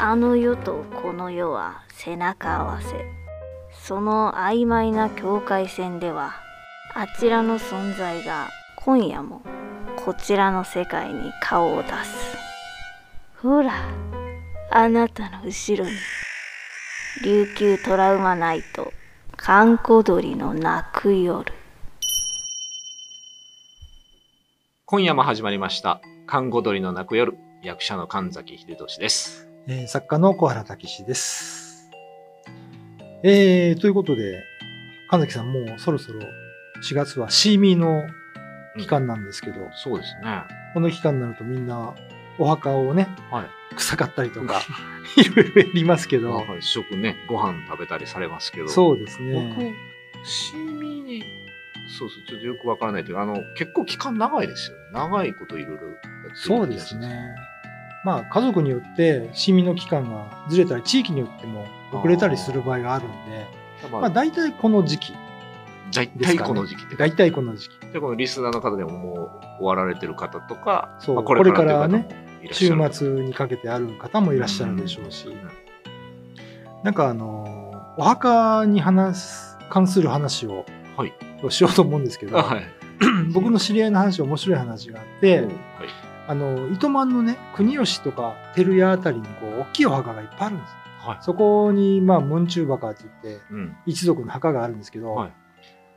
[0.00, 3.04] あの世とこの世は背中合わせ。
[3.72, 6.34] その曖昧な境界線では
[6.94, 9.42] あちらの存在が今夜も
[9.96, 12.36] こちらの世界に顔を出す。
[13.42, 13.72] ほら
[14.70, 15.96] あなたの後ろに
[17.24, 18.92] 琉球トラウマナイト
[19.36, 21.52] 閑古鳥の泣く夜。
[24.84, 29.47] 今夜も始まりました「看護鳥の泣く夜」役者の神崎秀俊です。
[29.66, 31.90] えー作家の小原武史です。
[33.22, 34.44] えー、ということで、
[35.10, 36.20] 神崎さんもうそろそろ
[36.82, 38.06] 4月はシーミーの
[38.78, 40.42] 期間なんですけど、そうですね。
[40.74, 41.94] この期間になるとみんな
[42.38, 43.46] お墓をね、はい。
[43.76, 44.60] 草刈ったりとか、
[45.16, 48.68] いろいろやりますけど、はい食ね、ご飯食べたりされますけど。
[48.68, 49.74] そうです僕ね。、
[50.24, 51.24] シーミーに、
[51.98, 54.84] そうそう、ちょっとよくわからないというか、あの、結構期間長いですよね。
[54.92, 57.34] 長いこといろいろやってるそうですね。
[58.04, 63.46] まあ家族によってシーミーの期間がずれたり、地域によっても遅れたりする場合があるんで、
[63.90, 65.12] まあ、まあ大体この時期、
[65.92, 67.78] 大体この時期大体この時期。
[67.92, 69.12] でこのリスナーの方でもも
[69.58, 75.28] う終わられてる方とか、そうまあこれからっていう方もこいらっしゃる週末にかけてある方もいらっしゃるでしょうし、
[76.82, 80.64] なんかあのお墓に話す関する話を
[80.96, 81.12] はい。
[81.50, 82.64] しようと思うんですけど、あはい。
[83.32, 85.48] 僕の知り合いの話面白い話があって、はい。
[86.28, 91.18] あの糸満のね国吉とか照屋あたりにこう大きいお墓がいっぱいあるんですはい。
[91.22, 93.76] そこにまあ文中墓って言ってうん。
[93.86, 95.32] 一族の墓があるんですけど、はい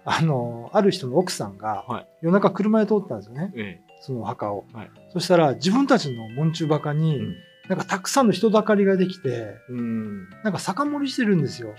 [0.04, 7.36] あのある人の奥さんがはい夜中車で通ったんですよねえそのお墓を、はいそしたら自分たちの文中墓に、うん
[7.70, 9.56] なんかたくさんの人だかりができて、え。
[9.70, 10.30] うん。
[10.44, 11.70] なんか酒盛りしてるんですよ。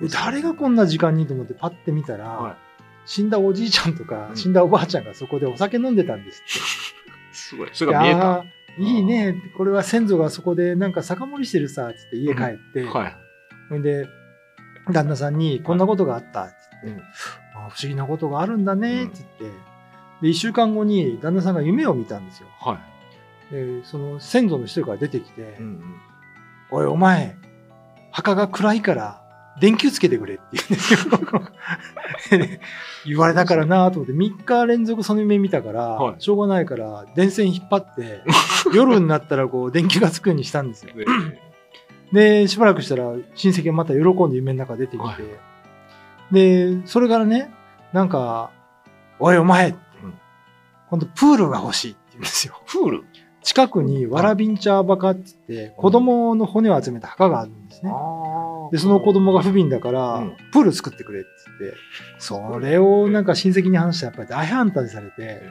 [0.00, 2.56] で 誰がこんな時間にと思ってパッて見たら、はい
[3.04, 6.42] 死んだおじいちゃんとか、うん死んだおばあちゃんがそこでお酒飲んでたんです
[7.36, 7.70] すごい。
[7.72, 7.86] そ。
[7.86, 8.44] れが見えた。
[8.78, 9.34] いいね。
[9.56, 13.16] これは先祖がそこでなんか酒盛りしてるさ、つって家帰って、はい。
[13.68, 14.08] それで、
[14.92, 19.58] 旦那さんにこんなことがあった、つって、うんあ不思議なことがあるんだね、うんって言って、
[20.22, 22.48] で、一週間後に旦那さんが夢を見たんですよ。
[22.60, 22.78] は
[23.50, 23.54] い。
[23.54, 25.82] で、その先祖の一人から出てきて、うんうん。
[26.70, 27.36] おい、お前、
[28.12, 29.25] 墓が暗いから、
[29.60, 31.00] 電球つけてくれって言うんですよ。
[32.38, 32.60] で
[33.06, 36.14] 言われたからなと思って、3日連続その夢見たから、はい。
[36.18, 38.22] しょうがないから、電線引っ張って、
[38.74, 40.92] 夜になったらこう、電球がつくようにしたんですよ。
[40.94, 41.06] で
[42.42, 46.34] で、しばらくしたら、親戚がまた喜んで夢の中出てきて、はい。
[46.34, 47.50] で、それからね、
[47.92, 48.50] なんか、
[49.18, 49.76] おい、お前、うん。
[50.90, 52.60] 今度プールが欲しいって言うんですよ。
[52.66, 53.04] プール？
[53.46, 57.92] 近くにわらびんちゃー墓って言って、子供の骨を集めた墓があるんですね。
[57.94, 61.28] あで、その子供が不憫だから、うんプール作ってくれって
[61.60, 61.78] 言って、
[62.18, 65.42] それをなんか親戚に話したらやっぱり大反対されて、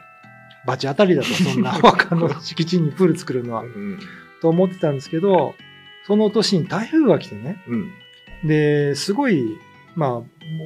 [0.68, 4.00] バチ当たりだと、そんなお墓の敷地にプール作るのはう、ん。
[4.42, 5.56] と思ってたんですけど、
[6.06, 8.48] その年に台風が来てね、うん。
[8.48, 9.42] で、すごい、
[9.96, 10.24] ま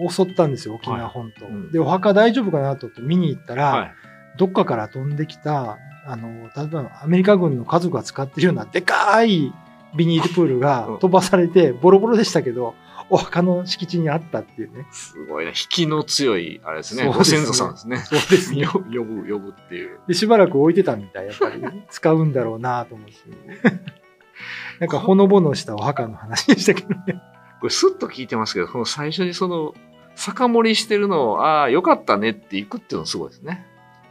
[0.08, 1.72] あ、襲ったんですよ、沖縄本島。
[1.72, 3.92] で、お墓大丈夫かなと思って見に行ったら、はい。
[4.38, 9.54] どっかから飛んできた、あの、例えばアメリカ軍の家族が使ってるようなでかい
[9.96, 12.76] ビニールプールがうん飛ばされて、ボロボロでしたけど、
[13.10, 14.88] お墓の敷地にあったっていうね。
[14.92, 15.52] すごいね。
[15.52, 17.08] 引きの強い、あれですね。
[17.08, 17.98] ご先祖さんですね。
[17.98, 18.66] そうですね。
[18.70, 20.00] 呼ぶ、呼ぶっていう。
[20.08, 21.64] で、しばらく置いてたみたい、やっぱり。
[21.90, 23.14] 使うんだろうなと思って。
[24.80, 27.22] なんかほのぼのしたお墓の話でしたけどね。
[27.60, 29.74] これスッと聞いてますけど、この最初にその、
[30.16, 33.66] 酒盛りしてるのを、ああ、よかったねっていくっていうのはすごいですね。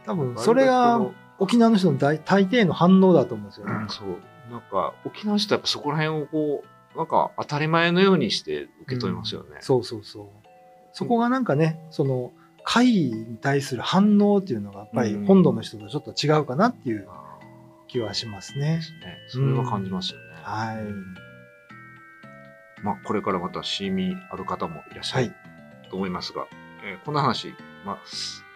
[0.05, 0.99] 多分、それが
[1.39, 3.73] 沖縄の人の大大抵の反応だと思うんですよね。
[3.89, 4.07] そう。
[4.51, 6.63] なんか、沖縄の人はやっぱそこら辺をこ
[6.93, 9.57] う、なんか当たり前のようにして受け止めますよね。
[9.61, 10.27] そうそうそう。
[10.91, 12.31] そこがなんかね、その、
[12.63, 17.39] 会に対する反応っていうのがやっぱりうん本土の人とちょっと違うかなっていうあ
[17.87, 18.81] 気はしますーねで。
[18.81, 19.17] すね。
[19.29, 20.25] それは感じますよね。
[20.43, 20.77] はい。
[22.83, 25.89] まあ、これからまたシーミーある方もいらっしゃるはい。
[25.89, 26.45] と思いますが、
[26.83, 27.53] えーこんな話、
[27.85, 27.97] まあ、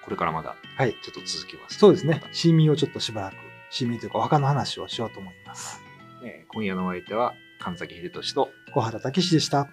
[0.04, 0.92] これからまだはい。
[1.02, 1.78] ちょっと続きます。
[1.80, 2.22] そうですね。
[2.32, 3.36] シーミーをちょっとしばらく、
[3.70, 5.82] シーミーというかお墓の話をしようと思います。
[6.24, 9.68] えー今夜のお相手は神崎秀俊と、小原武史でした。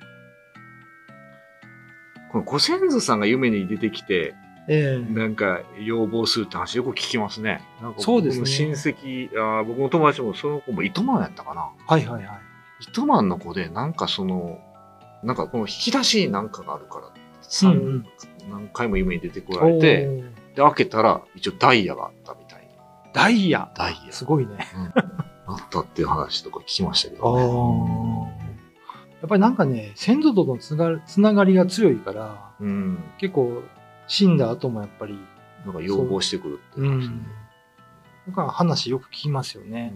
[2.33, 4.35] このご先祖さんが夢に出てきて、
[4.69, 7.61] ええなんか要望するって話よく聞きますね。
[7.83, 11.71] なんかそうですね親戚、あー僕の友達もその子も糸満やったかな。
[11.87, 12.41] はいはいはい。
[12.81, 14.61] 糸満の子で、なんかその、
[15.25, 17.13] なんかこの引き出しになんかがあるから、うん
[17.43, 18.05] 三うん
[18.49, 20.07] 何回も夢に出てこられて、
[20.55, 23.13] で、開けたら一応ダイヤがあったみたいな。
[23.13, 23.71] ダイヤ。
[23.77, 24.13] ダイヤ。
[24.13, 24.59] すごいね。
[25.47, 27.43] あったっていう話とか聞きましたけあどね。
[28.39, 28.41] あ。
[29.21, 32.99] やっぱりなんかね、先祖とのつがつながりが強いから、うん。
[33.19, 33.63] 結構
[34.07, 35.19] 死んだ後もやっぱり、
[35.65, 37.27] なんか要望してくるってう言ってましたねん。
[38.29, 39.95] だから話よく聞きますよね。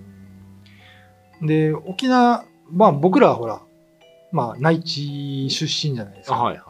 [1.40, 3.62] で、沖縄まあ僕らはほら、
[4.32, 6.36] まあ内地出身じゃないですか。
[6.36, 6.64] はいはい。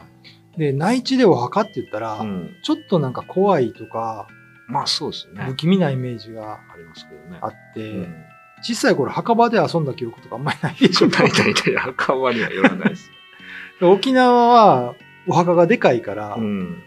[0.57, 2.55] で、内地でお墓って言ったら、うん。
[2.63, 4.27] ちょっとなんか怖いとか、
[4.67, 5.43] まあそうですね。
[5.43, 7.37] 不気味なイメージがありますけどね。
[7.41, 8.15] あって、うん。
[8.61, 11.07] 小さい頃墓場で遊んだ記憶とかあんまりないでしょ。
[11.09, 13.11] 大体大体墓場には寄らないです。
[13.81, 14.95] 沖縄は
[15.27, 16.83] お墓がでかいから、うん。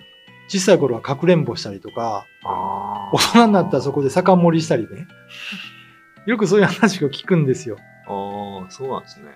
[0.49, 5.06] 小さい頃はかくれんぼしたりとか、あ大人になったらそこで酒盛りしたりね。
[6.26, 7.76] よくそういう話を聞くんですよ。
[8.06, 9.32] ああ、そうなんですね。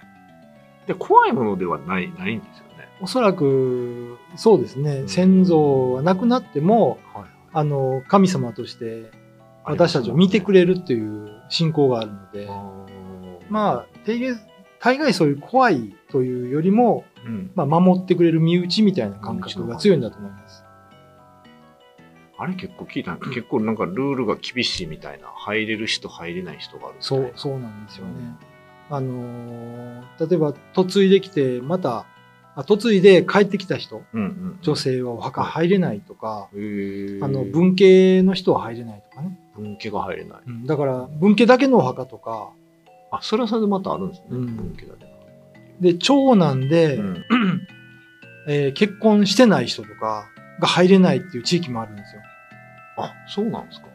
[0.87, 2.72] で、怖いものではない、ないんですよね。
[3.03, 7.25] おそらく、そうですね、うん先祖は亡くなっても、はい。
[7.53, 9.11] あの、神様として
[9.65, 12.49] 私たちを見てくれるっていう信仰があるので、
[13.51, 14.37] まあ、大概、
[14.79, 17.51] 大概そういう怖いというよりも、あ、うん。
[17.55, 20.65] まあ、守ってくれる身内みたいな感覚が強いんだと思います。
[22.39, 28.13] あれ結構聞いた結構なんかルールが厳しいみたいな、入れる人、入れない人があるそう、そうなんですよね。
[28.91, 32.07] あのー例えば、嫁いできて、また、あ
[32.57, 34.59] 嫁いで帰ってきた人、うんうん。
[34.61, 36.57] 女性はお墓入れないとか、あ
[37.29, 39.39] の、文系の人は入れないとかね。
[39.57, 40.41] 文家が入れない。
[40.47, 42.51] うんだから、文系だけのお墓とか、
[43.11, 44.27] あ、それはそれでまたあるんですね。
[44.31, 45.07] うん文家だけ
[45.81, 47.25] で、長男で、うん
[48.49, 50.27] えー結婚してない人とか
[50.61, 52.23] が入れないっていう地域もあるんですよ。
[52.99, 53.87] あ、そうなんですか。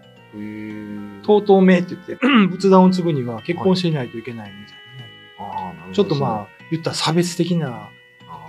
[1.24, 2.18] とうとう名って言って、
[2.50, 5.10] 仏壇を継ぐには結婚していないといけないみたいなね。
[5.40, 7.90] あーなるほどちょっとまあ、言ったら差別的な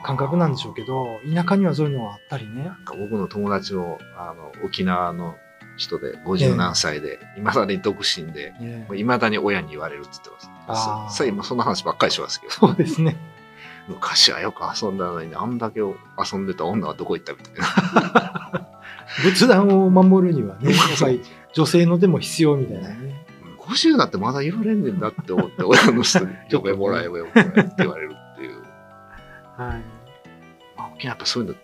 [0.02, 5.36] 感覚なんでしょうけど、田舎にはそういうのがあったりね僕の友達も、あの、沖縄の
[5.76, 10.30] 人で、50何歳で、いまだに独身で、ねいまだに親に言われるって言って
[10.66, 11.14] ます。
[11.14, 13.16] そさ今そんな話ばっかりしますけど、そうですね。
[13.88, 18.68] 昔はよく遊んだのに、あんだけ遊んでた女はどこ行ったみたいな。
[19.24, 21.22] 仏壇を守るにはね、 やっぱり
[21.54, 23.24] 女性の手も必要みたいなね。
[23.58, 28.16] 50だってまだ言われんねんだって思って、親の人に、 呼べもらえ、呼べもらえって言われる。
[29.58, 29.82] はい。
[30.76, 31.56] まあ、やっぱそういう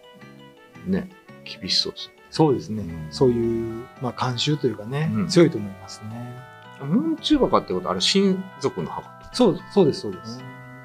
[0.86, 1.08] の、ね、
[1.44, 2.14] 厳しそうですね。
[2.30, 2.84] そうですね。
[3.10, 6.54] そういう、まあ、慣習というかね、うん強いと思いますね。
[6.82, 10.42] ムンチューバカってことはあれ親族の墓そう、そうです、そうです。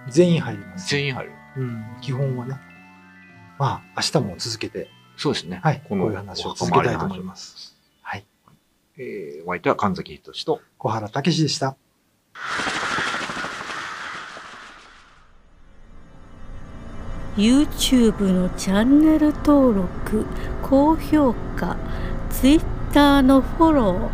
[0.09, 0.89] 全員入ります。
[0.89, 1.31] 全員入る。
[1.57, 2.59] うん、基本はね。
[3.57, 5.59] まあ、明日も続けて、そうですね。
[5.63, 7.75] はい、ここのういう話を続けたいと思います。
[8.01, 8.25] はい。
[8.97, 11.75] えー、お相手は神崎仁と、小原武史でした。
[17.39, 20.25] YouTube のチャンネル登録
[20.61, 21.77] 高評価
[22.29, 24.09] Twitter のフォロ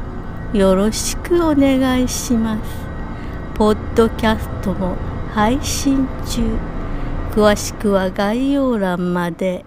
[0.53, 2.69] ーよろしくお願いします
[3.55, 4.95] ポッドキャストも
[5.33, 6.55] 配信中
[7.31, 9.65] 詳しくは概要欄まで。